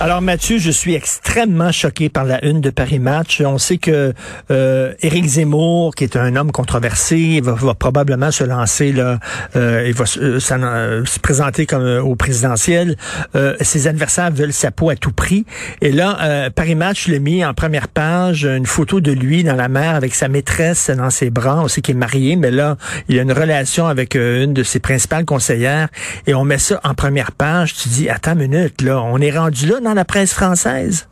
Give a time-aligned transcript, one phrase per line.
[0.00, 3.42] Alors Mathieu, je suis extrêmement choqué par la une de Paris Match.
[3.44, 4.14] On sait que
[4.48, 9.18] euh, Éric Zemmour, qui est un homme controversé, va, va probablement se lancer là,
[9.56, 12.96] euh, il va euh, euh, se présenter comme euh, au présidentiel.
[13.34, 15.44] Euh, ses adversaires veulent sa peau à tout prix.
[15.80, 19.56] Et là, euh, Paris Match l'a mis en première page une photo de lui dans
[19.56, 21.60] la mer avec sa maîtresse dans ses bras.
[21.64, 22.76] On sait qu'il est marié, mais là,
[23.08, 25.88] il a une relation avec une de ses principales conseillères.
[26.28, 27.74] Et on met ça en première page.
[27.74, 31.08] Tu dis, attends une minute, là, on est rendu là la presse française.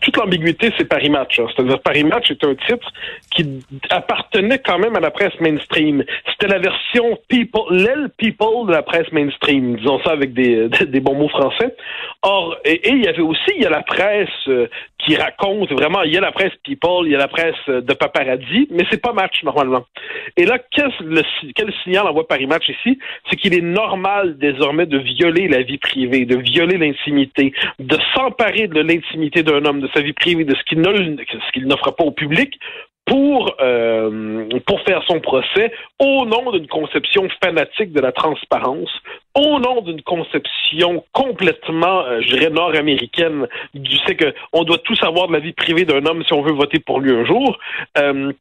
[0.00, 1.38] Toute l'ambiguïté, c'est Paris Match.
[1.38, 1.46] hein.
[1.54, 2.90] C'est-à-dire, Paris Match est un titre
[3.30, 6.04] qui appartenait quand même à la presse mainstream.
[6.30, 11.00] C'était la version people, l'aile people de la presse mainstream, disons ça avec des, des
[11.00, 11.76] bons mots français.
[12.22, 14.66] Or, et, il y avait aussi, il y a la presse euh,
[14.98, 17.80] qui raconte vraiment, il y a la presse people, il y a la presse euh,
[17.80, 19.84] de paparazzi, mais c'est pas Match normalement.
[20.36, 22.98] Et là, quel signal envoie Paris Match ici?
[23.28, 28.68] C'est qu'il est normal désormais de violer la vie privée, de violer l'intimité, de s'emparer
[28.68, 32.58] de l'intimité d'un homme, de sa vie privée, de ce qu'il n'offre pas au public
[33.04, 38.90] pour euh, pour faire son procès au nom d'une conception fanatique de la transparence,
[39.34, 44.94] au nom d'une conception complètement, euh, je dirais, nord-américaine du fait que on doit tout
[44.96, 47.58] savoir de la vie privée d'un homme si on veut voter pour lui un jour.
[47.98, 48.32] Euh,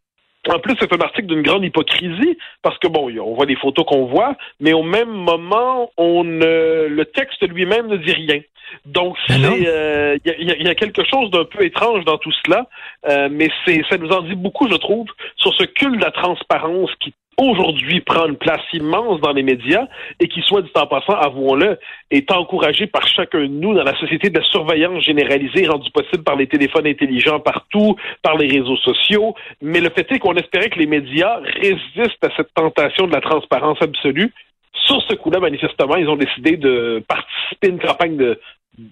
[0.50, 3.86] en plus, c'est un article d'une grande hypocrisie parce que bon, on voit les photos
[3.86, 8.39] qu'on voit, mais au même moment, on ne- le texte lui-même ne dit rien.
[8.86, 12.31] Donc, Ben euh, y, a- il y a quelque chose d'un peu étrange dans tout
[12.45, 12.67] cela,
[13.09, 16.11] euh, mais c'est ça nous en dit beaucoup, je trouve, sur ce culte de la
[16.11, 19.87] transparence qui aujourd'hui prend une place immense dans les médias
[20.19, 21.79] et qui, soit dit en passant, avouons-le,
[22.09, 26.23] est encouragé par chacun de nous dans la société de la surveillance généralisée rendue possible
[26.23, 29.36] par les téléphones intelligents partout, par les réseaux sociaux.
[29.61, 33.21] Mais le fait est qu'on espérait que les médias résistent à cette tentation de la
[33.21, 34.33] transparence absolue.
[34.73, 38.39] Sur ce coup-là, manifestement, ils ont décidé de participer à une campagne de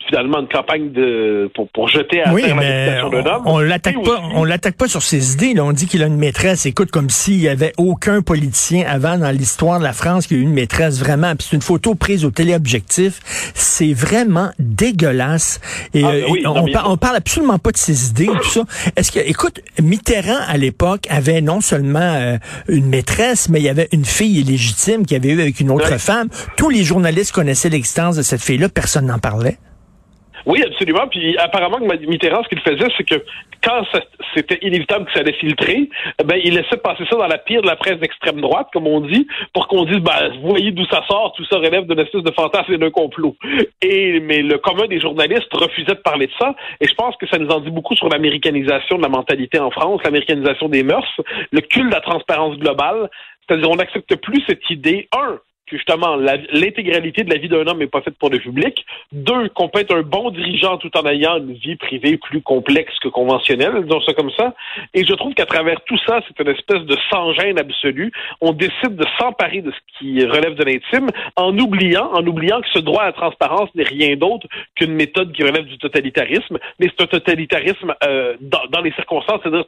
[0.07, 3.41] finalement une campagne de pour, pour jeter à Oui, terre la mais réputation d'un homme.
[3.45, 5.53] on, on l'attaque pas, aussi- on l'attaque pas sur ses idées.
[5.53, 5.63] Là.
[5.63, 6.66] On dit qu'il a une maîtresse.
[6.66, 10.38] Écoute, comme s'il y avait aucun politicien avant dans l'histoire de la France qui a
[10.38, 11.34] eu une maîtresse vraiment.
[11.35, 13.19] Puis c'est une photo prise au téléobjectif.
[13.56, 15.59] C'est vraiment dégueulasse.
[15.94, 18.63] Et Ah, euh, oui, on, mais- on parle absolument pas de ses idées, tout ça.
[18.97, 23.69] Est-ce que, écoute, Mitterrand à l'époque avait non seulement euh, une maîtresse, mais il y
[23.69, 25.97] avait une fille illégitime qui avait eu avec une autre Ouais.
[26.00, 26.28] femme.
[26.57, 28.67] Tous les journalistes connaissaient l'existence de cette fille-là.
[28.69, 29.57] Personne n'en parlait.
[30.45, 31.07] Oui, absolument.
[31.07, 33.23] Puis apparemment, Mitterrand, ce qu'il faisait, c'est que
[33.63, 33.83] quand
[34.35, 35.89] c'était inévitable que ça allait filtrer,
[36.19, 38.88] eh ben, il laissait passer ça dans la pire de la presse d'extrême droite, comme
[38.88, 42.23] on dit, pour qu'on dise, ben, voyez d'où ça sort, tout ça relève d'une espèce
[42.23, 43.35] de fantasme et d'un complot.
[43.81, 46.55] Et mais le commun des journalistes refusait de parler de ça.
[46.79, 49.72] Et je pense que ça nous en dit beaucoup sur l'américanisation de la mentalité en
[49.72, 51.19] France, l'américanisation des mœurs,
[51.51, 53.09] le culte de la transparence globale.
[53.47, 55.39] C'est-à-dire, on n'accepte plus cette idée, un,
[55.69, 58.85] que justement l'intégralité de la vie d'un homme n'est pas faite pour le public.
[59.12, 62.97] Deux, qu'on peut être un bon dirigeant tout en ayant une vie privée plus complexe
[63.00, 64.53] que conventionnelle, disons ça comme ça.
[64.94, 68.12] Et je trouve qu'à travers tout ça, c'est une espèce de sans-gêne absolu.
[68.41, 72.69] On décide de s'emparer de ce qui relève de l'intime en oubliant, en oubliant que
[72.74, 76.88] ce droit à la transparence n'est rien d'autre qu'une méthode qui relève du totalitarisme, mais
[76.90, 79.66] c'est un totalitarisme euh, dans, dans les circonstances, c'est-à-dire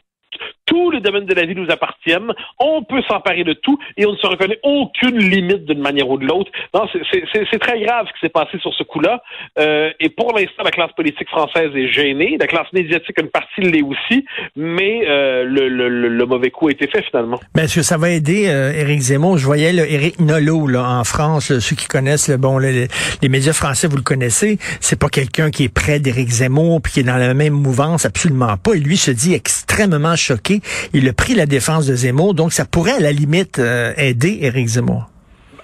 [0.66, 2.32] tous les domaines de la vie nous appartiennent.
[2.60, 6.18] On peut s'emparer de tout et on ne se reconnaît aucune limite d'une manière ou
[6.18, 6.52] de l'autre.
[6.74, 9.22] Non, c'est- très grave ce qui s'est passé sur ce coup-là.
[9.60, 12.38] Euh, et pour l'instant, la classe politique française est gênée.
[12.40, 14.26] La classe médiatique, une partie l'est aussi.
[14.56, 17.40] Mais euh, le, le- le- le mauvais coup a été fait finalement.
[17.56, 19.38] Mais est-ce que ça va aider euh, Éric Zemmour?
[19.38, 22.88] Je voyais là, Éric Nolot là, en France, ceux qui connaissent le bon, les,
[23.22, 24.58] les médias français, vous le connaissez.
[24.80, 28.06] C'est pas quelqu'un qui est près d'Éric Zemmour puis qui est dans la même mouvance,
[28.06, 28.74] absolument pas.
[28.74, 30.62] Et lui se dit extrêmement choqué.
[30.94, 34.40] Il a pris la défense de Zemmour, donc ça pourrait à la limite euh, aider
[34.42, 35.08] Éric Zemmour.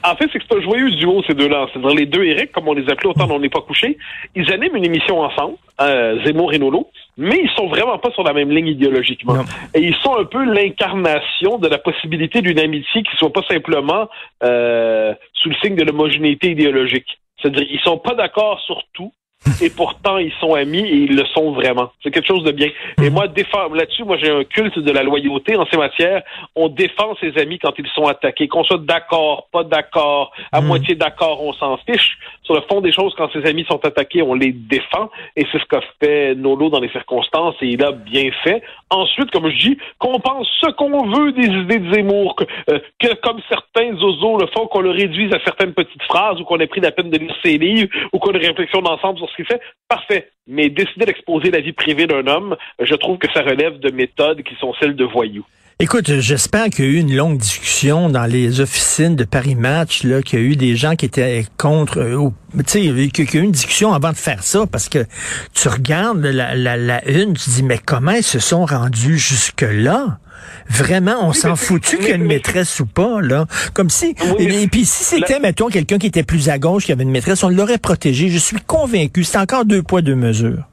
[0.04, 1.68] En fait, c'est que c'est un joyeux duo, ces deux-là.
[1.72, 3.98] C'est-à-dire les deux Eric, comme on les appelait autant on n'est pas couché.
[4.36, 8.24] Ils animent une émission ensemble, euh, Zemmour et Nolo, mais ils sont vraiment pas sur
[8.24, 9.34] la même ligne idéologiquement.
[9.34, 9.46] Non.
[9.74, 14.08] Et ils sont un peu l'incarnation de la possibilité d'une amitié qui soit pas simplement
[14.44, 17.20] euh, sous le signe de l'homogénéité idéologique.
[17.42, 19.12] C'est-à-dire, ils sont pas d'accord sur tout.
[19.62, 21.92] Et pourtant, ils sont amis et ils le sont vraiment.
[22.04, 22.70] C'est quelque chose de bien.
[23.02, 23.26] Et moi,
[23.74, 26.22] là-dessus, moi, j'ai un culte de la loyauté en ces matières.
[26.56, 28.48] On défend ses amis quand ils sont attaqués.
[28.48, 30.66] Qu'on soit d'accord, pas d'accord, à Mm.
[30.66, 32.18] moitié d'accord, on s'en fiche.
[32.44, 35.10] Sur le fond des choses, quand ses amis sont attaqués, on les défend.
[35.36, 38.62] Et c'est ce qu'a fait Nolo dans les circonstances et il a bien fait.
[38.90, 42.80] Ensuite, comme je dis, qu'on pense ce qu'on veut des idées de Zemmour, que, euh,
[43.00, 46.60] que comme certains zozos le font, qu'on le réduise à certaines petites phrases ou qu'on
[46.60, 49.27] ait pris la peine de lire ses livres ou qu'on ait une réflexion d'ensemble sur
[49.28, 50.32] ce qu'il fait, parfait.
[50.48, 54.44] Mais décider d'exposer la vie privée d'un homme, je trouve que ça relève de méthodes
[54.44, 55.46] qui sont celles de voyous.
[55.80, 60.04] Écoute, j'espère qu'il y a eu une longue discussion dans les officines de Paris Match,
[60.04, 63.38] là, qu'il y a eu des gens qui étaient contre, euh, tu sais, qu'il y
[63.38, 65.06] a eu une discussion avant de faire ça, parce que
[65.54, 70.18] tu regardes la, la, la une, tu dis, mais comment ils se sont rendus jusque-là?
[70.68, 73.46] Vraiment, on s'en foutu qu'il y ait une maîtresse ou pas, là.
[73.76, 77.04] Comme si, et, puis si c'était, mettons, quelqu'un qui était plus à gauche, qui avait
[77.04, 78.30] une maîtresse, on l'aurait protégé.
[78.30, 79.24] Je suis convaincu.
[79.24, 80.64] C'est encore deux poids, deux mesures.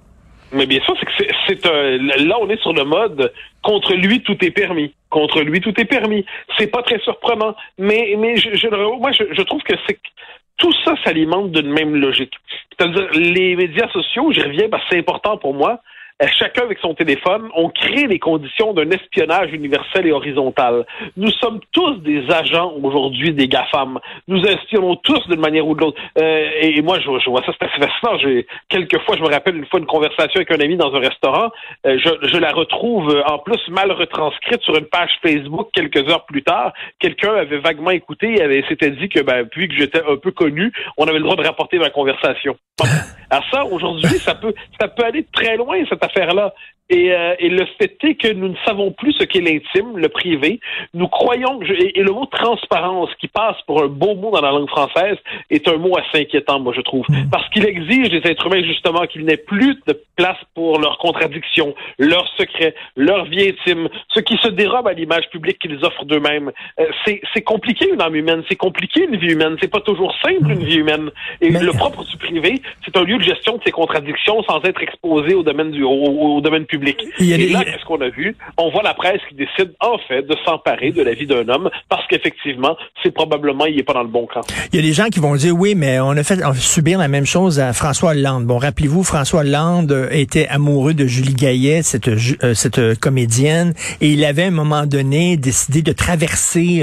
[0.54, 2.24] Mais bien sûr, c'est que c'est.
[2.24, 4.94] Là, on est sur le mode contre lui tout est permis.
[5.10, 6.24] Contre lui tout est permis.
[6.56, 9.98] C'est pas très surprenant, mais mais je, je moi je, je trouve que c'est
[10.56, 12.34] tout ça s'alimente d'une même logique.
[12.70, 15.80] C'est-à-dire les médias sociaux, je reviens parce c'est important pour moi.
[16.22, 20.86] Euh, chacun avec son téléphone, on crée les conditions d'un espionnage universel et horizontal.
[21.16, 23.98] Nous sommes tous des agents aujourd'hui des GAFAM.
[24.28, 26.00] Nous espionnons tous d'une manière ou de l'autre.
[26.18, 28.16] Euh, et, moi, je, vois ça, c'est assez fascinant.
[28.18, 31.50] J'ai, quelquefois, je me rappelle une fois une conversation avec un ami dans un restaurant.
[31.84, 36.26] Euh, je, je, la retrouve en plus mal retranscrite sur une page Facebook quelques heures
[36.26, 36.72] plus tard.
[37.00, 40.30] Quelqu'un avait vaguement écouté et avait, s'était dit que, ben, puis que j'étais un peu
[40.30, 42.56] connu, on avait le droit de rapporter ma conversation.
[43.30, 46.54] Alors ça, aujourd'hui, ça peut, ça peut aller très loin, cette affaire-là.
[46.90, 50.08] Et, euh, et, le fait est que nous ne savons plus ce qu'est l'intime, le
[50.10, 50.60] privé.
[50.92, 54.50] Nous croyons que, et, le mot transparence, qui passe pour un beau mot dans la
[54.50, 55.16] langue française,
[55.48, 57.06] est un mot assez inquiétant, moi, je trouve.
[57.08, 57.30] Mm.
[57.30, 61.74] Parce qu'il exige des êtres humains, justement, qu'il n'ait plus de place pour leurs contradictions,
[61.98, 66.52] leurs secrets, leur vie intime, ce qui se dérobe à l'image publique qu'ils offrent d'eux-mêmes.
[66.78, 70.50] Euh, c'est compliqué une âme humaine, c'est compliqué une vie humaine, c'est pas toujours simple
[70.50, 71.10] une vie humaine.
[71.40, 74.82] Et le propre du privé, c'est un lieu de gestion de ces contradictions sans être
[74.82, 76.96] exposé au domaine du, au, au domaine public public.
[77.20, 78.36] Et là, qu'est-ce qu'on a vu?
[78.58, 81.70] On voit la presse qui décide, en fait, de s'emparer de la vie d'un homme
[81.88, 84.42] parce qu'effectivement, c'est probablement, il est pas dans le bon camp.
[84.72, 87.08] Il y a des gens qui vont dire, oui, mais on a fait subir la
[87.08, 88.44] même chose à François Hollande.
[88.44, 93.74] Bon, rappelez-vous, François Hollande euh, était amoureux de Julie Gaillet, cette, euh, cette euh, comédienne,
[94.00, 96.82] et il avait à un moment donné décidé de traverser,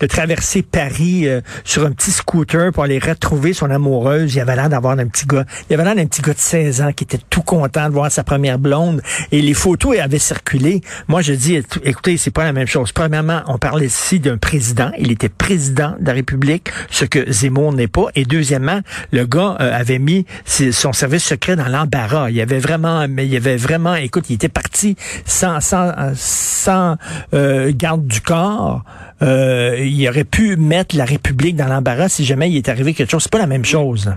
[0.00, 1.26] de traverser Paris
[1.64, 4.34] sur un petit scooter pour aller retrouver son amoureuse.
[4.34, 6.82] Il avait l'air d'avoir un petit gars, il avait l'air d'un petit gars de 16
[6.82, 9.02] ans qui était tout content de voir sa première blonde
[9.32, 10.80] et les photos avaient circulé.
[11.06, 12.92] Moi, je dis, écoutez, c'est pas la même chose.
[12.92, 14.90] Premièrement, on parlait ici d'un président.
[14.98, 18.06] Il était président de la République, ce que Zemmour n'est pas.
[18.14, 18.80] Et deuxièmement,
[19.12, 22.30] le gars euh, avait mis son service secret dans l'embarras.
[22.30, 26.96] Il avait vraiment, mais il avait vraiment, écoute, il était parti sans, sans, sans
[27.34, 28.82] euh, garde du corps.
[29.22, 33.10] Euh, il aurait pu mettre la République dans l'embarras si jamais il est arrivé quelque
[33.10, 33.24] chose.
[33.24, 34.12] C'est pas la même chose.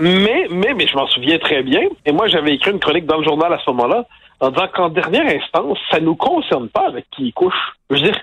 [0.00, 1.80] Mais, mais, mais je m'en souviens très bien.
[2.04, 4.06] Et moi, j'avais écrit une chronique dans le journal à ce moment-là
[4.40, 7.54] en disant qu'en dernière instance, ça nous concerne pas avec qui il couche.
[7.90, 8.20] Je veux dire,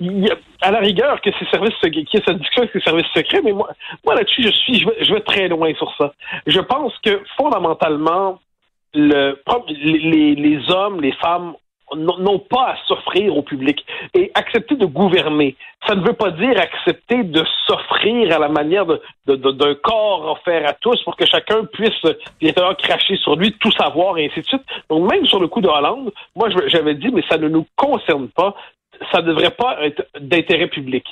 [0.00, 2.80] y a, à la rigueur que ces services qu'il y ait cette discussion avec ces
[2.80, 3.70] services secrets, mais moi,
[4.04, 6.12] moi là-dessus, je suis, je vais, je vais très loin sur ça.
[6.46, 8.38] Je pense que fondamentalement,
[8.94, 11.54] le, les, les hommes, les femmes
[11.94, 13.84] n'ont pas à s'offrir au public.
[14.14, 15.56] Et accepter de gouverner,
[15.86, 20.72] ça ne veut pas dire accepter de s'offrir à la manière d'un corps offert à
[20.74, 22.02] tous pour que chacun puisse
[22.40, 24.62] bien cracher sur lui, tout savoir, et ainsi de suite.
[24.90, 28.28] Donc même sur le coup de Hollande, moi j'avais dit, mais ça ne nous concerne
[28.28, 28.54] pas,
[29.12, 31.04] ça ne devrait pas être d'intérêt public.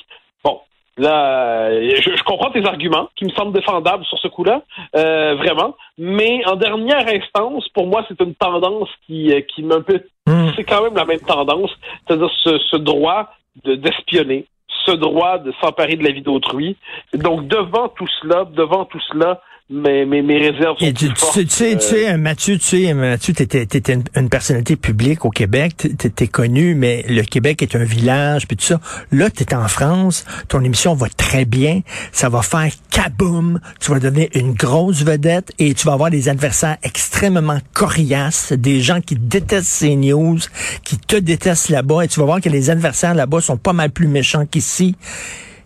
[0.43, 0.59] Bon,
[0.97, 4.61] Là, je, comprends tes arguments qui me semblent défendables sur ce coup-là,
[4.95, 5.75] euh, vraiment.
[5.97, 10.01] Mais en dernière instance, pour moi, c'est une tendance qui, euh, qui peu.
[10.25, 10.51] Hmm.
[10.55, 11.71] C'est quand même la même tendance,
[12.07, 13.29] c'est-à-dire ce, ce droit
[13.65, 14.45] d'espionner,
[14.85, 16.77] ce droit de s'emparer de la vie d'autrui.
[17.13, 21.49] Donc, devant tout cela, devant tout cela, mais mes, mes réserves sont tu, fortes, tu,
[21.49, 25.31] sais, tu sais, euh, Mathieu, tu sais, Mathieu, t'étais, étais une, une, personnalité publique au
[25.31, 28.79] Québec, t'étais connu, mais le Québec est un village, puis tout ça.
[29.11, 31.81] Là, t'es en France, ton émission va très bien,
[32.11, 36.29] ça va faire kaboom, tu vas devenir une grosse vedette et tu vas avoir des
[36.29, 40.37] adversaires extrêmement coriaces, des gens qui détestent ces news,
[40.83, 43.89] qui te détestent là-bas, et tu vas voir que les adversaires là-bas sont pas mal
[43.89, 44.95] plus méchants qu'ici.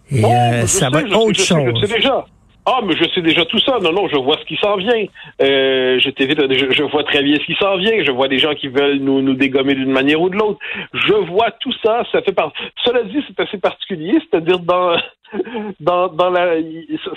[0.10, 1.74] Et oh, euh, ça va être autre chose.
[1.82, 2.26] Je déjà.
[2.66, 3.80] Ah, mais je sais déjà tout ça.
[3.82, 5.06] Non, non, je vois ce qui s'en vient.
[5.42, 8.04] Euh, je, je, je, vois très bien ce qui s'en vient.
[8.04, 10.60] Je vois des gens qui veulent nous, nous dégommer d'une manière ou de l'autre.
[10.94, 12.04] Je vois tout ça.
[12.12, 12.54] Ça fait part.
[12.86, 14.20] Cela dit, c'est assez particulier.
[14.20, 14.96] C'est-à-dire dans
[15.80, 16.56] dans, dans la,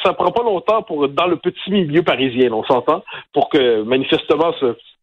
[0.03, 3.03] ça prend pas longtemps pour dans le petit milieu parisien, on s'entend,
[3.33, 4.53] pour que manifestement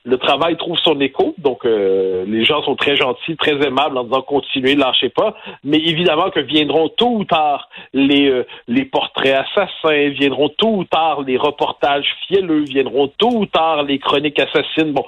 [0.06, 1.36] le travail trouve son écho.
[1.38, 5.36] Donc, euh, les gens sont très gentils, très aimables en disant continuez, lâchez pas.
[5.64, 10.84] Mais évidemment que viendront tôt ou tard les, euh, les portraits assassins, viendront tôt ou
[10.86, 14.94] tard les reportages fielleux, viendront tôt ou tard les chroniques assassines.
[14.94, 15.06] Bon,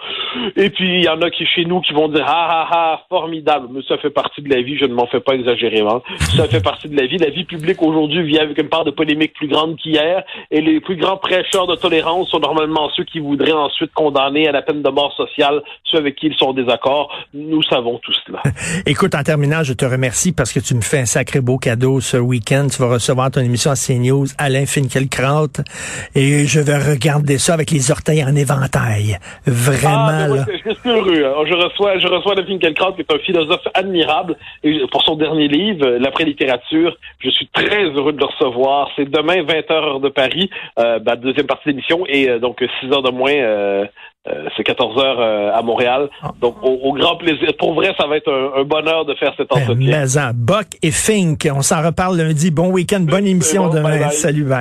[0.57, 3.01] et puis il y en a qui chez nous qui vont dire ah ah ah
[3.07, 4.77] formidable, mais ça fait partie de la vie.
[4.77, 6.01] Je ne m'en fais pas exagérément.
[6.35, 7.17] Ça fait partie de la vie.
[7.17, 10.23] La vie publique aujourd'hui vit avec une part de polémique plus grande qu'hier.
[10.49, 14.51] Et les plus grands prêcheurs de tolérance sont normalement ceux qui voudraient ensuite condamner à
[14.51, 17.11] la peine de mort sociale ceux avec qui ils sont en désaccord.
[17.33, 18.41] Nous savons tout cela.
[18.85, 21.99] Écoute, en terminant, je te remercie parce que tu me fais un sacré beau cadeau
[21.99, 22.67] ce week-end.
[22.71, 25.61] Tu vas recevoir ton émission à CNews, Alain Finkielkraut,
[26.15, 29.17] et je vais regarder ça avec les orteils en éventail.
[29.45, 30.45] Vraiment, ah, là.
[30.65, 31.25] Je suis heureux.
[31.25, 31.43] Hein.
[31.47, 35.47] Je reçois, je reçois Alain Finkielkraut, qui est un philosophe admirable, et pour son dernier
[35.47, 36.95] livre, L'après-littérature.
[37.19, 38.89] Je suis très heureux de le recevoir.
[38.95, 42.63] C'est demain, 20h heure de Paris, euh, bah, deuxième partie de l'émission, et euh, donc
[42.79, 43.85] 6 heures de moins, euh,
[44.55, 45.19] c'est 14 heures
[45.55, 46.09] à Montréal.
[46.21, 46.31] Ah.
[46.39, 47.49] Donc, au, au, grand plaisir.
[47.57, 50.05] Pour vrai, ça va être un, un bonheur de faire cet ben, entretien.
[50.05, 52.51] Mais, Buck et Fink, on s'en reparle lundi.
[52.51, 53.89] Bon week-end, bonne émission bon, demain.
[53.89, 54.11] Bye bye.
[54.11, 54.59] Salut, bye.